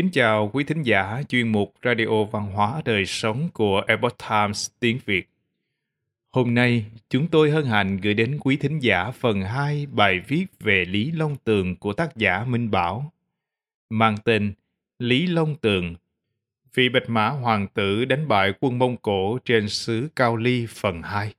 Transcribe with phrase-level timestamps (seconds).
[0.00, 4.70] Kính chào quý thính giả chuyên mục Radio Văn hóa Đời Sống của Epoch Times
[4.80, 5.28] tiếng Việt.
[6.30, 10.46] Hôm nay, chúng tôi hân hạnh gửi đến quý thính giả phần 2 bài viết
[10.60, 13.12] về Lý Long Tường của tác giả Minh Bảo.
[13.90, 14.52] Mang tên
[14.98, 15.94] Lý Long Tường,
[16.74, 21.02] vị bạch mã hoàng tử đánh bại quân Mông Cổ trên xứ Cao Ly phần
[21.02, 21.34] 2.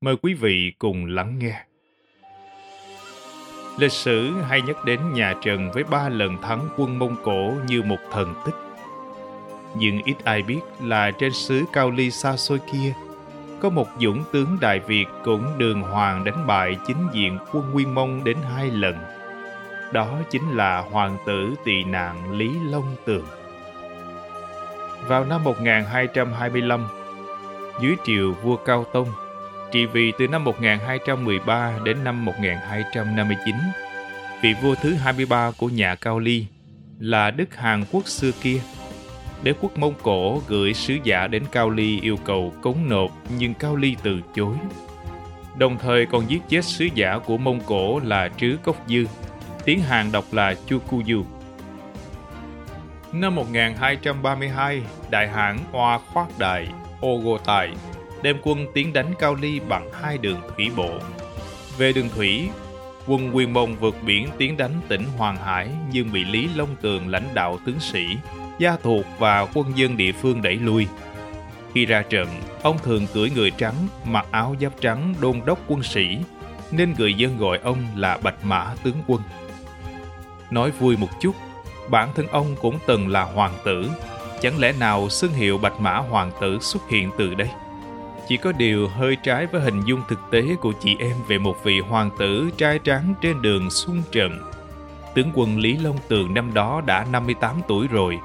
[0.00, 1.64] Mời quý vị cùng lắng nghe.
[3.76, 7.82] Lịch sử hay nhắc đến nhà Trần với ba lần thắng quân Mông Cổ như
[7.82, 8.54] một thần tích.
[9.74, 12.94] Nhưng ít ai biết là trên xứ Cao Ly xa xôi kia,
[13.60, 17.94] có một dũng tướng Đại Việt cũng đường hoàng đánh bại chính diện quân Nguyên
[17.94, 18.96] Mông đến hai lần.
[19.92, 23.24] Đó chính là hoàng tử tị nạn Lý Long Tường.
[25.06, 26.86] Vào năm 1225,
[27.80, 29.08] dưới triều vua Cao Tông,
[29.74, 33.54] trị vì từ năm 1213 đến năm 1259.
[34.42, 36.46] Vị vua thứ 23 của nhà Cao Ly
[36.98, 38.60] là Đức Hàn Quốc xưa kia.
[39.42, 43.54] Đế quốc Mông Cổ gửi sứ giả đến Cao Ly yêu cầu cống nộp nhưng
[43.54, 44.56] Cao Ly từ chối.
[45.58, 49.04] Đồng thời còn giết chết sứ giả của Mông Cổ là Trứ Cốc Dư,
[49.64, 51.24] tiếng Hàn đọc là Chu Cu Du.
[53.12, 56.66] Năm 1232, đại hãn Hoa Khoát Đại,
[57.00, 57.70] Ô Gô Tài
[58.24, 60.90] đem quân tiến đánh Cao Ly bằng hai đường thủy bộ.
[61.78, 62.48] Về đường thủy,
[63.06, 67.08] quân quy Mông vượt biển tiến đánh tỉnh Hoàng Hải nhưng bị Lý Long Tường
[67.08, 68.06] lãnh đạo tướng sĩ,
[68.58, 70.86] gia thuộc và quân dân địa phương đẩy lui.
[71.74, 72.28] Khi ra trận,
[72.62, 76.18] ông thường cưỡi người trắng, mặc áo giáp trắng đôn đốc quân sĩ,
[76.70, 79.20] nên người dân gọi ông là Bạch Mã tướng quân.
[80.50, 81.34] Nói vui một chút,
[81.90, 83.90] bản thân ông cũng từng là hoàng tử,
[84.40, 87.48] chẳng lẽ nào xưng hiệu Bạch Mã hoàng tử xuất hiện từ đây?
[88.28, 91.64] Chỉ có điều hơi trái với hình dung thực tế của chị em về một
[91.64, 94.38] vị hoàng tử trai tráng trên đường xuân trần.
[95.14, 98.18] Tướng quân Lý Long Tường năm đó đã 58 tuổi rồi,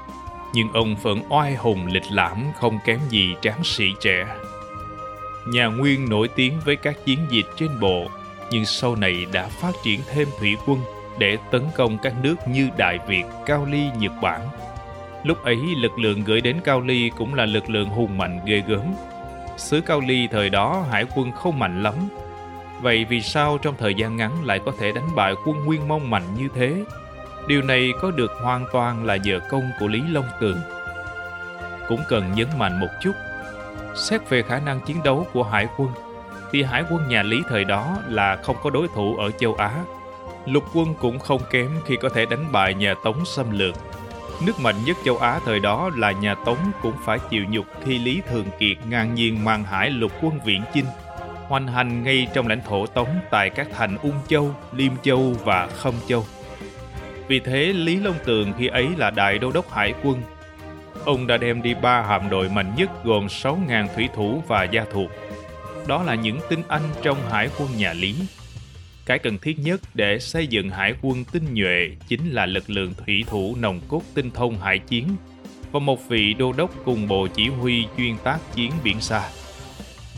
[0.54, 4.26] nhưng ông vẫn oai hùng lịch lãm không kém gì tráng sĩ trẻ.
[5.48, 8.06] Nhà Nguyên nổi tiếng với các chiến dịch trên bộ,
[8.50, 10.80] nhưng sau này đã phát triển thêm thủy quân
[11.18, 14.40] để tấn công các nước như Đại Việt, Cao Ly, Nhật Bản.
[15.24, 18.62] Lúc ấy lực lượng gửi đến Cao Ly cũng là lực lượng hùng mạnh ghê
[18.68, 18.84] gớm,
[19.60, 21.94] xứ Cao Ly thời đó hải quân không mạnh lắm.
[22.80, 26.10] Vậy vì sao trong thời gian ngắn lại có thể đánh bại quân Nguyên Mông
[26.10, 26.84] mạnh như thế?
[27.46, 30.60] Điều này có được hoàn toàn là nhờ công của Lý Long Tường.
[31.88, 33.12] Cũng cần nhấn mạnh một chút,
[33.94, 35.90] xét về khả năng chiến đấu của hải quân,
[36.52, 39.84] thì hải quân nhà Lý thời đó là không có đối thủ ở châu Á.
[40.46, 43.74] Lục quân cũng không kém khi có thể đánh bại nhà Tống xâm lược
[44.46, 47.98] Nước mạnh nhất châu Á thời đó là nhà Tống cũng phải chịu nhục khi
[47.98, 50.84] Lý Thường Kiệt ngang nhiên mang hải lục quân viễn chinh,
[51.48, 55.66] hoành hành ngay trong lãnh thổ Tống tại các thành Ung Châu, Liêm Châu và
[55.66, 56.26] Khâm Châu.
[57.28, 60.22] Vì thế Lý Long Tường khi ấy là đại đô đốc hải quân.
[61.04, 64.84] Ông đã đem đi ba hạm đội mạnh nhất gồm 6.000 thủy thủ và gia
[64.92, 65.10] thuộc.
[65.86, 68.14] Đó là những tinh anh trong hải quân nhà Lý
[69.10, 72.94] cái cần thiết nhất để xây dựng hải quân tinh nhuệ chính là lực lượng
[72.94, 75.08] thủy thủ nòng cốt tinh thông hải chiến
[75.72, 79.28] và một vị đô đốc cùng bộ chỉ huy chuyên tác chiến biển xa.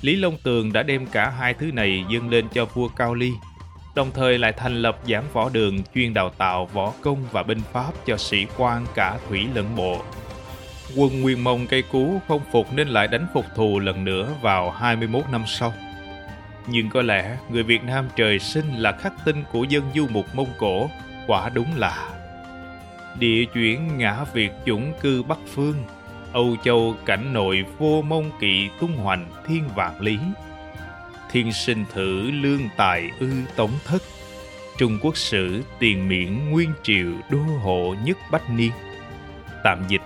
[0.00, 3.31] Lý Long Tường đã đem cả hai thứ này dâng lên cho vua Cao Ly,
[3.97, 7.60] đồng thời lại thành lập giảng võ đường chuyên đào tạo võ công và binh
[7.72, 10.02] pháp cho sĩ quan cả thủy lẫn bộ.
[10.97, 14.70] Quân Nguyên Mông cây cú không phục nên lại đánh phục thù lần nữa vào
[14.70, 15.72] 21 năm sau.
[16.67, 20.27] Nhưng có lẽ người Việt Nam trời sinh là khắc tinh của dân du mục
[20.34, 20.91] Mông Cổ,
[21.27, 22.09] quả đúng là
[23.19, 25.84] Địa chuyển ngã Việt chủng cư Bắc Phương,
[26.33, 30.19] Âu Châu cảnh nội vô mông kỵ tung hoành thiên vạn lý.
[31.31, 34.03] Thiên sinh thử lương tài ư tống thất,
[34.79, 38.73] Trung Quốc sử tiền miễn nguyên triều đô hộ nhất bách niên.
[39.65, 40.03] Tạm dịch,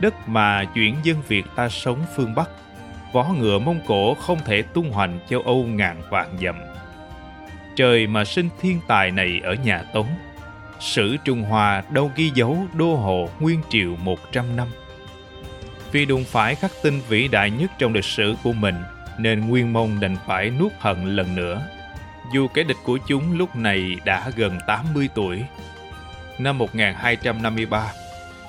[0.00, 2.48] đất mà chuyển dân Việt ta sống phương Bắc
[3.12, 6.56] võ ngựa Mông Cổ không thể tung hoành châu Âu ngàn vạn dặm.
[7.76, 10.08] Trời mà sinh thiên tài này ở nhà Tống,
[10.80, 14.68] sử Trung Hoa đâu ghi dấu đô hộ nguyên triều 100 năm.
[15.92, 18.74] Vì đụng phải khắc tinh vĩ đại nhất trong lịch sử của mình,
[19.18, 21.62] nên Nguyên Mông đành phải nuốt hận lần nữa.
[22.34, 25.42] Dù kẻ địch của chúng lúc này đã gần 80 tuổi.
[26.38, 27.92] Năm 1253,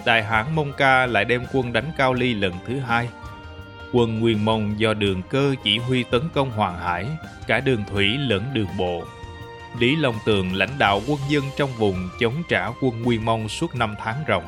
[0.06, 3.10] Đại hãn Mông Ca lại đem quân đánh Cao Ly lần thứ hai–
[3.94, 7.08] Quân Nguyên Mông do đường cơ chỉ huy tấn công Hoàng Hải,
[7.48, 9.04] cả đường thủy lẫn đường bộ.
[9.80, 13.76] Lý Long Tường lãnh đạo quân dân trong vùng chống trả quân Nguyên Mông suốt
[13.76, 14.44] năm tháng ròng.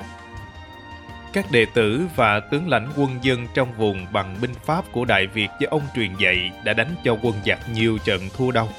[1.34, 5.28] Các đệ tử và tướng lãnh quân dân trong vùng bằng binh pháp của Đại
[5.28, 8.70] Việt do ông truyền dạy đã đánh cho quân giặc nhiều trận thua đau.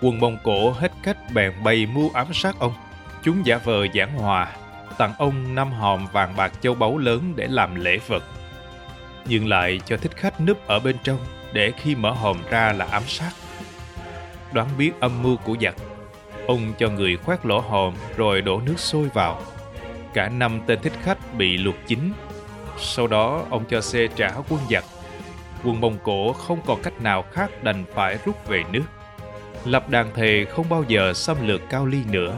[0.00, 2.72] Quân Mông Cổ hết cách bèn bày mưu ám sát ông.
[3.22, 4.52] Chúng giả vờ giảng hòa,
[4.98, 8.24] tặng ông năm hòm vàng bạc châu báu lớn để làm lễ vật.
[9.28, 11.18] Nhưng lại cho thích khách núp ở bên trong
[11.52, 13.30] để khi mở hòm ra là ám sát.
[14.52, 15.74] Đoán biết âm mưu của giặc,
[16.46, 19.42] ông cho người khoét lỗ hòm rồi đổ nước sôi vào.
[20.14, 22.12] Cả năm tên thích khách bị luộc chín.
[22.78, 24.84] Sau đó ông cho xe trả quân giặc.
[25.64, 28.84] Quân Mông Cổ không còn cách nào khác đành phải rút về nước.
[29.64, 32.36] Lập đàn thề không bao giờ xâm lược Cao Ly nữa.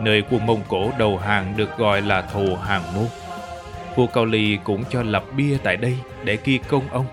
[0.00, 3.06] Nơi quân Mông Cổ đầu hàng được gọi là thù hàng môn.
[3.96, 7.06] Vua Cao Ly cũng cho lập bia tại đây để ghi công ông.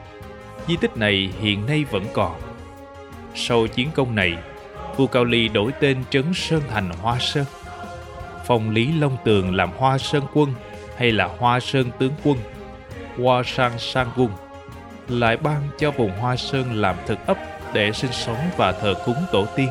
[0.67, 2.41] Di tích này hiện nay vẫn còn.
[3.35, 4.33] Sau chiến công này,
[4.97, 7.45] vua Cao Ly đổi tên trấn Sơn thành Hoa Sơn.
[8.45, 10.53] Phong Lý Long Tường làm Hoa Sơn quân
[10.97, 12.37] hay là Hoa Sơn tướng quân,
[13.17, 14.29] Hoa Sang Sang quân,
[15.07, 17.37] lại ban cho vùng Hoa Sơn làm thực ấp
[17.73, 19.69] để sinh sống và thờ cúng tổ tiên.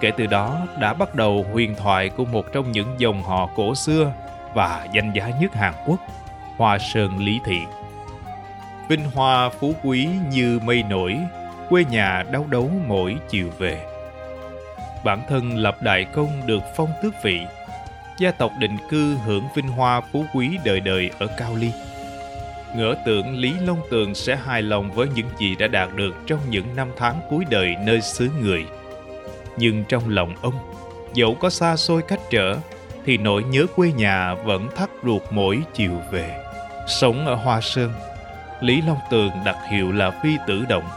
[0.00, 3.74] Kể từ đó đã bắt đầu huyền thoại của một trong những dòng họ cổ
[3.74, 4.12] xưa
[4.54, 6.00] và danh giá nhất Hàn Quốc,
[6.56, 7.60] Hoa Sơn Lý Thị.
[8.88, 11.18] Vinh hoa phú quý như mây nổi,
[11.68, 13.86] quê nhà đau đấu mỗi chiều về.
[15.04, 17.40] Bản thân lập đại công được phong tước vị,
[18.18, 21.70] gia tộc định cư hưởng vinh hoa phú quý đời đời ở Cao Ly.
[22.76, 26.40] Ngỡ tưởng Lý Long Tường sẽ hài lòng với những gì đã đạt được trong
[26.50, 28.64] những năm tháng cuối đời nơi xứ người.
[29.56, 30.54] Nhưng trong lòng ông,
[31.14, 32.56] dẫu có xa xôi cách trở,
[33.06, 36.44] thì nỗi nhớ quê nhà vẫn thắt ruột mỗi chiều về.
[36.86, 37.92] Sống ở Hoa Sơn,
[38.60, 40.88] Lý Long Tường đặt hiệu là Phi Tử Động.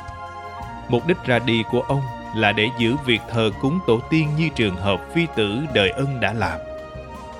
[0.89, 2.01] Mục đích ra đi của ông
[2.35, 6.19] là để giữ việc thờ cúng tổ tiên như trường hợp Phi Tử đời ân
[6.19, 6.59] đã làm.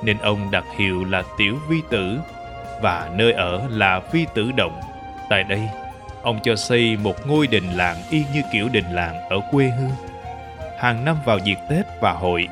[0.04, 2.20] Nên ông đặt hiệu là Tiểu Vi Tử
[2.82, 4.82] và nơi ở là Phi Tử Động.
[5.30, 5.70] Tại đây,
[6.22, 10.16] ông cho xây một ngôi đình làng y như kiểu đình làng ở quê hương.
[10.80, 12.48] Hàng năm vào dịp Tết và hội,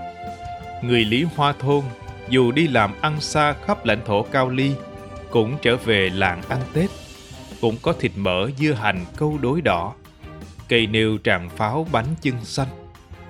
[0.82, 1.82] người Lý Hoa Thôn
[2.30, 4.72] dù đi làm ăn xa khắp lãnh thổ Cao Ly
[5.30, 6.90] cũng trở về làng ăn Tết.
[7.62, 9.94] Cũng có thịt mỡ, dưa hành, câu đối đỏ,
[10.70, 12.68] cây nêu tràng pháo bánh chưng xanh.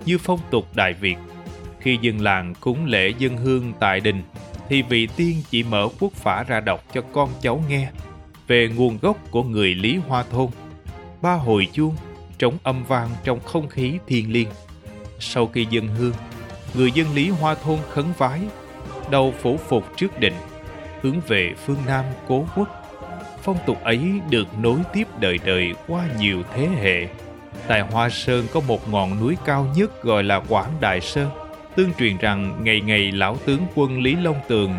[0.06, 1.16] Như phong tục Đại Việt,
[1.80, 4.24] khi dân làng cúng lễ dân hương tại đình,
[4.69, 7.89] thì vị tiên chỉ mở quốc phả ra đọc cho con cháu nghe
[8.48, 10.48] về nguồn gốc của người Lý Hoa Thôn.
[11.22, 11.96] Ba hồi chuông,
[12.38, 14.50] trống âm vang trong không khí thiêng liêng.
[15.19, 16.13] Sau khi dân hương,
[16.74, 18.42] người dân Lý Hoa Thôn khấn vái,
[19.12, 20.34] đầu phủ phục trước định,
[21.02, 22.70] hướng về phương Nam cố quốc.
[23.42, 27.08] Phong tục ấy được nối tiếp đời đời qua nhiều thế hệ.
[27.68, 31.30] Tại Hoa Sơn có một ngọn núi cao nhất gọi là Quảng Đại Sơn.
[31.76, 34.74] Tương truyền rằng ngày ngày lão tướng quân Lý Long Tường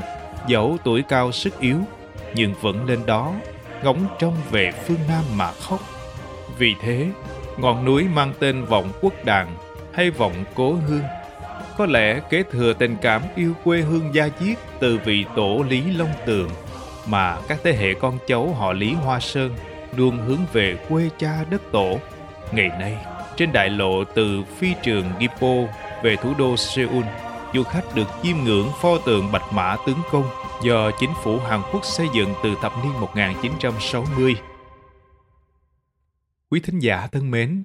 [0.48, 1.78] dẫu tuổi cao sức yếu
[2.34, 3.34] nhưng vẫn lên đó
[3.84, 5.80] ngóng trông về phương Nam mà khóc.
[6.58, 7.06] Vì thế,
[7.58, 9.56] ngọn núi mang tên Vọng Quốc Đàn
[9.92, 11.02] hay Vọng Cố Hương
[11.78, 15.82] có lẽ kế thừa tình cảm yêu quê hương gia diết từ vị tổ Lý
[15.92, 16.50] Long Tường
[17.06, 19.54] mà các thế hệ con cháu họ Lý Hoa Sơn
[19.96, 21.98] luôn hướng về quê cha đất tổ.
[22.52, 22.96] Ngày nay,
[23.36, 25.54] trên đại lộ từ phi trường Gipo
[26.02, 27.04] về thủ đô Seoul,
[27.54, 30.28] du khách được chiêm ngưỡng pho tượng Bạch Mã Tướng Công
[30.64, 34.36] do chính phủ Hàn Quốc xây dựng từ thập niên 1960.
[36.50, 37.64] Quý thính giả thân mến,